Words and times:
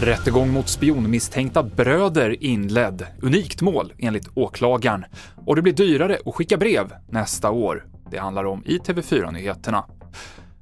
Rättegång 0.00 0.50
mot 0.50 0.68
spionmisstänkta 0.68 1.62
bröder 1.62 2.44
inledd. 2.44 3.06
Unikt 3.22 3.62
mål 3.62 3.92
enligt 3.98 4.28
åklagaren. 4.34 5.04
Och 5.46 5.56
det 5.56 5.62
blir 5.62 5.72
dyrare 5.72 6.18
att 6.26 6.34
skicka 6.34 6.56
brev 6.56 6.92
nästa 7.08 7.50
år. 7.50 7.86
Det 8.10 8.18
handlar 8.18 8.44
om 8.44 8.62
i 8.66 8.78
TV4-nyheterna. 8.78 9.84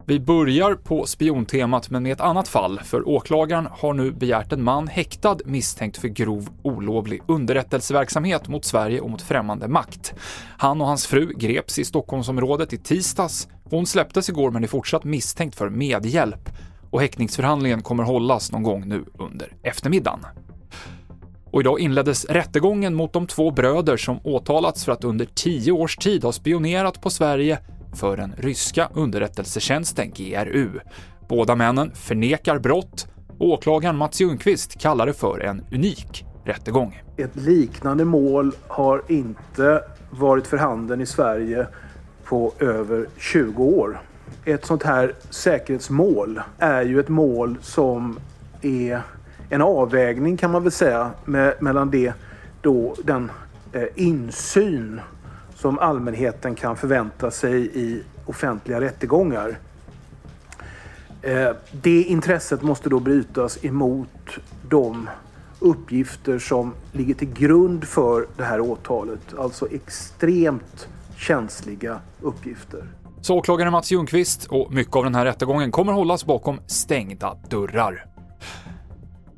Vi 0.09 0.21
börjar 0.21 0.75
på 0.75 1.07
spiontemat, 1.07 1.91
men 1.91 2.03
med 2.03 2.13
ett 2.13 2.21
annat 2.21 2.49
fall, 2.49 2.81
för 2.85 3.09
åklagaren 3.09 3.69
har 3.71 3.95
nu 3.95 4.13
begärt 4.13 4.53
en 4.53 4.63
man 4.63 4.89
häktad 4.89 5.37
misstänkt 5.45 5.97
för 5.97 6.09
grov 6.09 6.49
olovlig 6.63 7.23
underrättelseverksamhet 7.27 8.49
mot 8.49 8.65
Sverige 8.65 9.01
och 9.01 9.11
mot 9.11 9.23
främmande 9.23 9.69
makt. 9.69 10.15
Han 10.59 10.81
och 10.81 10.87
hans 10.87 11.07
fru 11.07 11.33
greps 11.37 11.79
i 11.79 11.85
Stockholmsområdet 11.85 12.73
i 12.73 12.79
tisdags. 12.79 13.49
Hon 13.65 13.87
släpptes 13.87 14.29
igår 14.29 14.51
men 14.51 14.65
är 14.65 14.69
fortsatt 14.69 15.05
misstänkt 15.05 15.57
för 15.57 15.69
medhjälp 15.69 16.51
och 16.91 17.01
häktningsförhandlingen 17.01 17.83
kommer 17.83 18.03
hållas 18.03 18.53
någon 18.53 18.63
gång 18.63 18.89
nu 18.89 19.05
under 19.19 19.53
eftermiddagen. 19.63 20.21
Och 21.51 21.61
idag 21.61 21.81
inleddes 21.81 22.25
rättegången 22.25 22.95
mot 22.95 23.13
de 23.13 23.27
två 23.27 23.51
bröder 23.51 23.97
som 23.97 24.21
åtalats 24.25 24.85
för 24.85 24.93
att 24.93 25.05
under 25.05 25.25
tio 25.25 25.73
års 25.73 25.97
tid 25.97 26.25
ha 26.25 26.33
spionerat 26.33 27.01
på 27.01 27.11
Sverige 27.11 27.59
för 27.97 28.17
den 28.17 28.35
ryska 28.39 28.89
underrättelsetjänsten 28.95 30.11
GRU. 30.11 30.71
Båda 31.29 31.55
männen 31.55 31.91
förnekar 31.95 32.59
brott 32.59 33.07
och 33.39 33.49
åklagaren 33.49 33.97
Mats 33.97 34.21
Ljungqvist 34.21 34.81
kallar 34.81 35.07
det 35.07 35.13
för 35.13 35.41
en 35.41 35.65
unik 35.73 36.25
rättegång. 36.45 37.03
Ett 37.17 37.37
liknande 37.37 38.05
mål 38.05 38.53
har 38.69 39.03
inte 39.09 39.83
varit 40.11 40.47
för 40.47 40.57
handen 40.57 41.01
i 41.01 41.07
Sverige 41.07 41.67
på 42.25 42.53
över 42.59 43.07
20 43.17 43.65
år. 43.65 44.01
Ett 44.45 44.65
sånt 44.65 44.83
här 44.83 45.15
säkerhetsmål 45.31 46.41
är 46.59 46.83
ju 46.83 47.01
ett 47.01 47.09
mål 47.09 47.57
som 47.63 48.19
är 48.63 49.03
en 49.51 49.63
avvägning 49.63 50.37
kan 50.37 50.51
man 50.51 50.63
väl 50.63 50.73
säga 50.73 51.11
med, 51.25 51.55
mellan 51.61 51.91
det 51.91 52.13
då 52.63 52.95
den 53.05 53.31
eh, 53.73 53.83
insyn 53.95 55.01
som 55.57 55.79
allmänheten 55.79 56.55
kan 56.55 56.77
förvänta 56.77 57.31
sig 57.31 57.71
i 57.75 58.03
offentliga 58.27 58.81
rättegångar. 58.81 59.59
Eh, 61.23 61.51
det 61.73 62.03
intresset 62.03 62.63
måste 62.63 62.89
då 62.89 63.01
brytas 63.01 63.65
emot 63.65 64.39
de 64.69 65.09
uppgifter 65.61 66.39
som 66.39 66.75
ligger 66.93 67.15
till 67.15 67.33
grund 67.33 67.85
för 67.85 68.27
det 68.37 68.45
här 68.45 68.61
åtalet. 68.61 69.35
Alltså 69.39 69.69
extremt 69.71 70.89
känsliga 71.17 72.01
uppgifter. 72.21 72.85
Så 73.21 73.37
åklagare 73.37 73.71
Mats 73.71 73.93
Ljungqvist 73.93 74.47
och 74.47 74.73
mycket 74.73 74.97
av 74.97 75.05
den 75.05 75.15
här 75.15 75.25
rättegången 75.25 75.71
kommer 75.71 75.93
hållas 75.93 76.27
bakom 76.27 76.61
stängda 76.67 77.37
dörrar. 77.51 78.07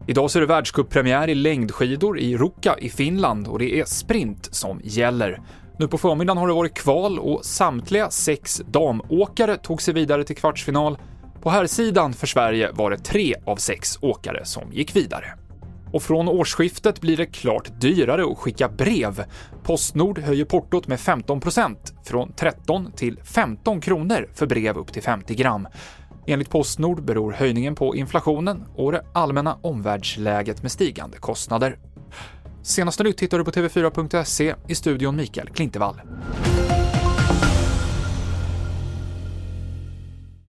Idag 0.06 0.30
så 0.30 0.38
är 0.38 0.40
det 0.40 0.46
världscuppremiär 0.46 1.28
i 1.28 1.34
längdskidor 1.34 2.18
i 2.18 2.36
Ruka 2.36 2.76
i 2.78 2.88
Finland 2.88 3.48
och 3.48 3.58
det 3.58 3.80
är 3.80 3.84
sprint 3.84 4.48
som 4.54 4.80
gäller. 4.84 5.40
Nu 5.80 5.88
på 5.88 5.98
förmiddagen 5.98 6.38
har 6.38 6.48
det 6.48 6.54
varit 6.54 6.74
kval 6.74 7.18
och 7.18 7.44
samtliga 7.44 8.10
sex 8.10 8.62
damåkare 8.66 9.56
tog 9.56 9.82
sig 9.82 9.94
vidare 9.94 10.24
till 10.24 10.36
kvartsfinal. 10.36 10.98
På 11.42 11.50
här 11.50 11.66
sidan 11.66 12.12
för 12.12 12.26
Sverige 12.26 12.70
var 12.72 12.90
det 12.90 12.98
tre 12.98 13.34
av 13.46 13.56
sex 13.56 13.98
åkare 14.02 14.44
som 14.44 14.72
gick 14.72 14.96
vidare. 14.96 15.34
Och 15.92 16.02
från 16.02 16.28
årsskiftet 16.28 17.00
blir 17.00 17.16
det 17.16 17.26
klart 17.26 17.80
dyrare 17.80 18.24
att 18.32 18.38
skicka 18.38 18.68
brev. 18.68 19.24
Postnord 19.62 20.18
höjer 20.18 20.44
portot 20.44 20.86
med 20.86 20.98
15% 20.98 21.76
från 22.04 22.32
13 22.32 22.92
till 22.92 23.20
15 23.24 23.80
kronor 23.80 24.28
för 24.34 24.46
brev 24.46 24.76
upp 24.76 24.92
till 24.92 25.02
50 25.02 25.34
gram. 25.34 25.68
Enligt 26.26 26.50
Postnord 26.50 27.04
beror 27.04 27.32
höjningen 27.32 27.74
på 27.74 27.96
inflationen 27.96 28.64
och 28.76 28.92
det 28.92 29.04
allmänna 29.12 29.58
omvärldsläget 29.62 30.62
med 30.62 30.72
stigande 30.72 31.18
kostnader. 31.18 31.78
Senaste 32.68 33.02
nytt 33.02 33.20
hittar 33.22 33.38
du 33.38 33.44
på 33.44 33.50
TV4.se 33.50 34.54
i 34.68 34.74
studion 34.74 35.16
Mikael 35.16 35.48
Klintevall. 35.48 36.00